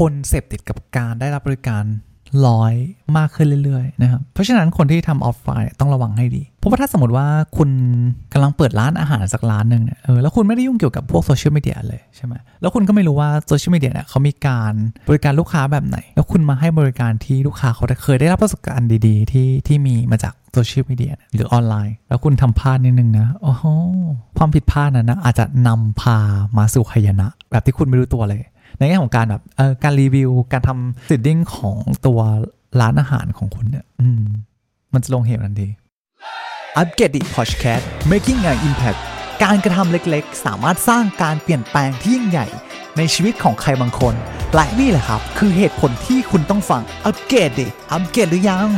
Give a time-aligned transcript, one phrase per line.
[0.00, 1.84] คนเสพติดกับการได้รับบริการ
[2.46, 2.74] ร้อย
[3.16, 7.26] มากขึ้นเรื่อยๆนะครับเพราะฉะนั้นคนที่ทำออฟไลน์ต้องระวังให้ดีเพราะว่าถ้าสมมติว่า
[7.56, 7.70] คุณ
[8.32, 14.72] กำลังเปิดร้านอาหารสักร้านหนึ่งเนี่ยเออแล้วคุณไม่ได้ยุ่งเกี่ยวกับพวกโซเชียลมีเดียเลยใช่ไหมแล้วคุณก็ไม่รู้ว่าโซเชียลมีเดียเนี่ยเขามีการ
[15.08, 23.64] บริการลูกค้าแบบไหน แล้วคุณมาให้บริการที่ลูกค้าเขาเคยได้รับประสบการณ์ดีๆ ที่ที่มีมาจากโซเชียลมีเดียหรือออนไลน์ แล้วคุณทำพลาดนิดนึงนะโอ้โห
[24.38, 26.18] ความผิดพลาดนั้นนะอาจจะนำพา
[26.58, 28.40] มาสู่หายนะ แบบที่คุณไม่รู้ตัวเลย
[28.78, 32.20] ในแง่ของการแบบเออการรีวิว การทำ seeding ของตัว
[32.80, 34.22] ร้านอาหารของคุณเนี่ยอืม
[34.92, 35.68] มันจะลงเหวทันที
[36.76, 37.80] UPGRADI podcast
[38.10, 39.00] making an impact
[39.44, 42.46] การกระทำเล็กๆ สามารถสร้างการเปลี่ยนแปลงที่ยิ่งใหญ่
[42.96, 44.14] ในชีวิตของใครบางคน
[44.54, 48.68] และนี่แหละครับ คือเหตุผลที่คุณต้องฟัง UPGRADI อัปเกรดหรือยัง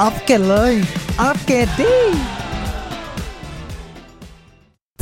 [0.00, 0.74] อัปเกรดเลย
[1.22, 1.94] UPGRADI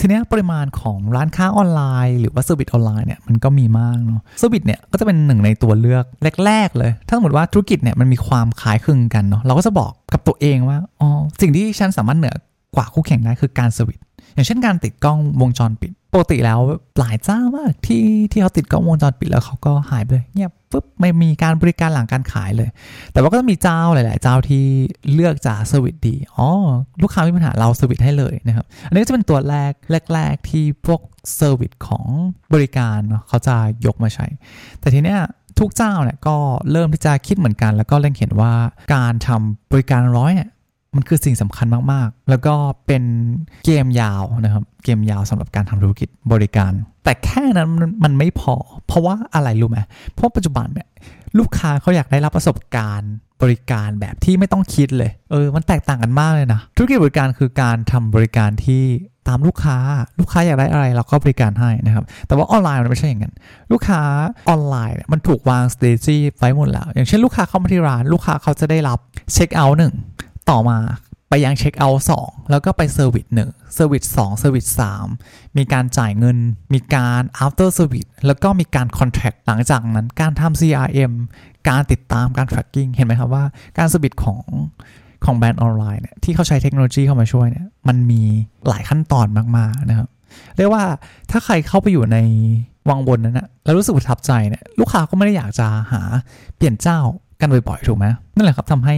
[0.01, 6.05] ทีนี้ปริมาณของร้านค้าออนไลน์หรือว่า service ออนไลน์เนี่ยมันก็มีมากเนาะ service เนี่ยก็จะเป็นหนึ่งในตัวเลือก
[6.45, 11.09] แรก ๆ เลย ถ้าสมมติว่าธุรกิจเนี่ยมันมีความคล้ายคลึงกันเนาะเราก็จะบอกกับตัวเองว่าอ๋อ
[11.41, 12.35] สิ่งที่ฉันสามารถเหนือ
[12.77, 13.99] กว่าคู่แข่งได้คือการ service
[14.35, 16.61] อย่างเช่นการติดกล้องวงจรปิดปกติแล้ว
[16.99, 22.69] หลายเจ้ามากที่ที่เขาติดกล้องวงจรปิดแล้วเขาก็หายไปเลยเงียบปุ๊บไม่มีการบริการหลังการขายเลย
[23.13, 24.65] แต่ว่าก็มีเจ้าหลาย ๆ เจ้าที่
[25.15, 26.49] เลือกจะ service ดีอ๋อ
[27.03, 29.73] ลูกค้ามีปัญหาเรา service ให้เลยนะครับ อันนี้จะเป็นตัวแรก
[30.15, 31.01] แรก ๆ ที่พวก
[31.37, 32.07] service ของ
[32.55, 33.57] บริการเขาจะ
[33.87, 34.27] ยกมาใช้
[34.81, 35.21] แต่ทีเนี้ย
[35.59, 36.37] ทุกเจ้าเนี่ยก็
[36.73, 38.53] เริ่มที่จะคิดเหมือนกัน แล้วก็เล็งเห็นว่า
[38.95, 40.49] การทำบริการร้อยเนี่ย
[40.97, 42.55] มันคือสิ่งสำคัญมากๆ แล้วก็
[42.87, 43.03] เป็น
[43.65, 46.73] เกมยาวนะครับ เกมยาวสำหรับการทำธุรกิจบริการ
[47.05, 47.69] แต่แค่นั้น
[48.05, 48.55] มันไม่พอ
[48.87, 49.79] เพราะว่าอะไรรู้ไหม
[50.15, 50.89] เพราะปัจจุบันเนี่ย
[51.39, 58.85] ลูกค้าเขาอยากได้รับประสบการณ์บริการแบบที่ไม่ต้องคิดเลย เออ มันแตกต่างกันมากเลยนะ ธุรกิจบริการคือการทำบริการที่
[59.29, 59.77] ตามลูกค้า
[60.21, 63.35] ลูกค้าอยากได้อะไรเราก็บริการให้นะครับ แต่ว่าออนไลน์มันไม่ใช่อย่างนั้น
[63.73, 64.01] ลูกค้า
[64.49, 68.99] ออนไลน์มันถูกวาง strategy ไว้หมดแล้ว อย่างเช่นลูกค้าเข้ามาที่ร้าน ลูกค้าเขาจะได้รับ
[69.33, 69.95] เช็คเอาท์หนึ่ง
[70.51, 70.79] ต่อมา
[71.29, 75.07] ไปยังเช็คเอาท์สองแล้วก็ไป service หนึ่ง service สอง service สาม
[75.57, 76.39] มีการจ่ายเงิน
[76.75, 81.13] มีการ after service แล้วก็มีการ contact หลังจากนั้นการทำ CRM
[81.69, 83.45] การติดตามการ tracking เห็นไหมครับว่า
[83.79, 84.45] การ service ของ
[85.25, 88.23] ของแบรนด์ออนไลน์เนี่ยที่เขาใช้เทคโนโลยีเข้ามาช่วยเนี่ยมันมี
[88.69, 90.09] หลายขั้นตอนมากๆนะครับ
[90.57, 90.85] เรียกว่า
[91.31, 92.19] ถ้าใครเข้าไปอยู่ใน
[92.89, 96.03] วังวนนั้นนะแล้วรู้สึกประทับใจเนี่ยลูกค้าก็ไม่ได้อยากจะหา
[96.57, 97.01] เปลี่ยนเจ้า
[97.41, 98.97] กันบ่อยๆถูกไหมนั่นแหละครับทำให้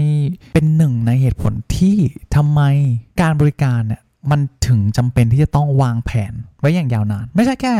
[0.55, 1.97] เป็นหนึ่งในเหตุผลที่
[2.37, 2.61] ทำไม
[3.21, 7.73] การบริการเนี่ยมันถึงจำเป็นที่จะต้องวางแผนไว้อย่างยาวนาน ไม่ใช่แค่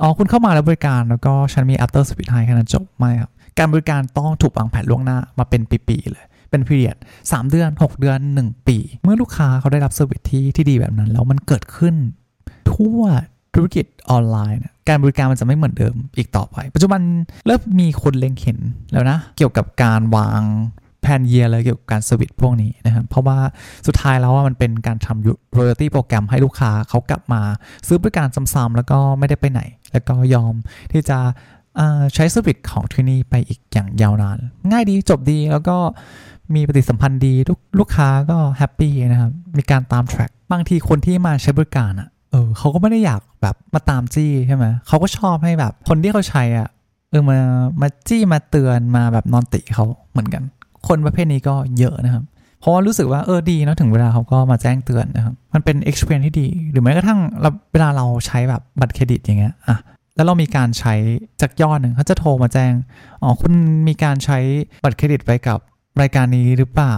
[0.00, 11.94] อ๋อคุณเข้ามาแล้วบริการแล้วก็ฉันมี after service แค่นั้นจบไม่ครับ การบริการต้องถูกวางแผนล่วงหน้ามาเป็นปีๆเลยเป็นพีเรียด3เดือน 6 เดือน 1 ปี เมื่อลูกค้าเขาได้รับเซอร์วิสที่ที่ดีแบบนั้น แล้วมันเกิดขึ้น
[12.72, 13.00] ทั่ว
[13.54, 17.00] ธุรกิจออนไลน์ การบริการมันจะไม่เหมือนเดิมอีกต่อไป ปัจจุบัน
[17.46, 18.58] เริ่มมีคนเล็งเห็น
[18.92, 20.42] แล้วนะ เกี่ยวกับการวาง
[21.02, 23.38] แผนเยียเลยเกี่ยวกับการสวิตพวกนี้นะครับ เพราะว่า
[23.86, 27.42] สุดท้ายแล้วว่ามันเป็นการทำ royalty โปรแกรมให้ลูกค้าเขากลับมา
[27.86, 29.60] ซื้อบริการซ้ำๆแล้วก็ไม่ได้ไปไหน
[29.92, 30.54] แล้วก็ยอม
[30.92, 31.18] ที่จะ
[32.14, 34.38] ใช้สวิตของที่นี่ไปอีกอย่างยาวนาน
[34.70, 35.76] ง่ายดีจบดีแล้วก็
[36.54, 46.68] มีปฏิสัมพันธ์ดีลูกลูกค้าก็ happy นะครับ มีการตาม track บางทีคนที่มาใช้บริการอะ เออเขาก็ไม่ได้อยากแบบมาตามจี้ใช่ไหมเขาก็ชอบให้แบบ คนที่เขาใช้อะ
[47.10, 47.38] เออมา
[47.80, 50.42] มาจี้มาเตือนมาแบบนอนติเขาเหมือนกัน
[50.88, 52.24] คนประเภทนี้ก็เยอะนะครับ
[52.60, 57.20] เพราะว่ารู้สึกว่าเออดีนะถึงเวลาเขาก็มาแจ้งเตือนนะครับ มันเป็น experience ที่ดี หรือแม้กระทั่ง
[57.72, 59.78] เวลาเราใช้แบบบัตรเครดิตอย่างเงี้ยอะ
[60.16, 60.94] แล้วเรามีการใช้
[61.40, 62.72] จากยอดหนึ่งเขาจะโทรมาแจ้ง
[63.22, 63.52] อ๋อคุณ
[63.88, 64.38] มีการใช้
[64.84, 65.58] บัตรเครดิตไปกับ
[66.00, 66.96] รายการนี้หรือเปล่า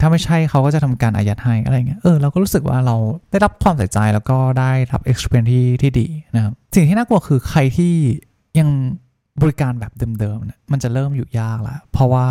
[0.00, 2.96] ถ้าไม่ใช่เขาก็จะทำการอายัดให้อะไรเงี้ย เออเราก็รู้สึกว่าเรา
[3.30, 7.92] ได้รับความใส่ใจแล้วก็ได้รับ experience ที่ที่ดีนะครับ สิ่งที่น่ากลัวคือใครที่
[8.58, 8.70] ยัง
[9.42, 12.26] บริการแบบเดิมๆเนี่ยมันจะเริ่มอยู่ยากแล้วเพราะว่า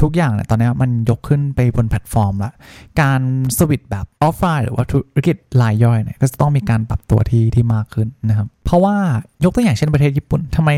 [0.00, 2.52] ทุกอย่างเนี่ยตอนนี้มันยกขึ้นไปบนแพลตฟอร์มละ
[3.00, 3.20] การ
[3.58, 8.96] สวิตแบบออฟไลน์หรือว่าธุรกิจรายย่อยเนี่ยก็จะต้องมีการปรับตัวที่ที่มากขึ้นนะครับ เพราะว่า
[9.44, 10.70] ยกตัวอย่างเช่นประเทศญี่ปุ่นทำไม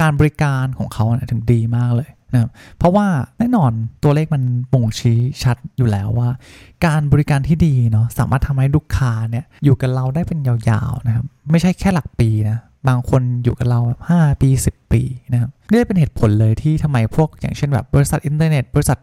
[0.00, 3.06] การบริการของเขาเนี่ยถึงดีมากเลย นะครับเพราะว่า
[3.38, 3.72] แน่นอน
[4.02, 6.30] ตัวเลขมันบ่งชี้ชัดอยู่แล้วว่า
[6.86, 12.58] การบริการที่ดีเนาะสามารถทำให้ลูกค้าเนี่ยอยู่กับเราได้เป็นยาวๆนะครับไม่ใช่แค่หลักปีนะ
[12.88, 15.02] บางคนอยู่กับเราแบบ 5 ปี 10 ปี
[15.32, 18.98] นะครับนี่เป็นเหตุผลเลยที่ทำไมพวกอย่างเช่นแบบบริษัทอินเทอร์เน็ต บริษัท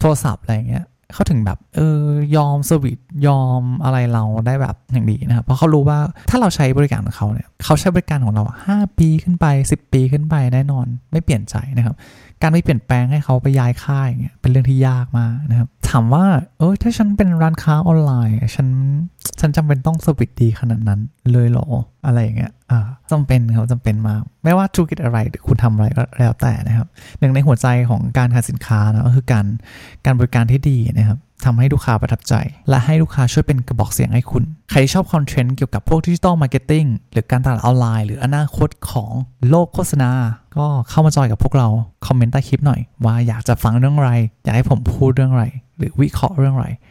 [0.00, 0.84] โทรศัพท์อะไรเงี้ย
[1.14, 2.02] เขาถึงแบบเออ
[2.36, 5.98] ยอม service ยอมอะไรเราได้แบบอย่างดีนะครับเพราะเขารู้ว่า
[6.30, 11.94] ถ้าเราใช้บริการของเขาเนี่ยเขาใช้บริการของเรา 5 ปีขึ้นไป 10 ปีขึ้นไปแน่นอนไม่เปลี่ยนใจนะครับ
[12.42, 16.24] การไปเปลี่ยนแปลงให้เขาไปย้ายค่ายอย่างเงี้ยเป็นเรื่องที่ยากมากนะครับถามว่า
[16.58, 18.68] เออถ้าฉันเป็นร้านค้าออนไลน์ ฉัน
[19.40, 21.00] ฉันจำเป็นต้องสวิตดีขนาดนั้น
[21.32, 21.66] เลยเหรอ
[22.08, 26.88] อะไรอย่างเงี้ยอ่าจำเป็นครับจำเป็นมากไม่ว่าธุรกิจอะไรหรือคุณทำอะไรก็แล้วแต่นะครับ
[27.18, 29.46] หนึ่งในหัวใจของการขายสินค้านะก็คือการ
[30.04, 32.34] การบริการที่ดีนะครับทำให้ลูกค้าประทับใจ
[32.68, 39.10] และให้ลูกค้าช่วยเป็นกระบอกเสียงให้คุณ ใครที่ชอบคอนเทนต์เกี่ยวกับพวก digital marketing หรือการตลาดออนไลน์ หรืออนาคตของ
[39.50, 40.10] โลกโฆษณา
[40.56, 41.68] ก็เข้ามาจอยกับพวกเรา
[42.06, 44.12] คอมเมนต์ใต้คลิปหน่อย ว่าอยากจะฟังเรื่องอะไร
[44.44, 45.46] อยากให้ผมพูดเรื่องอะไร
[45.78, 46.68] หรือวิเคราะห์เรื่องอะไร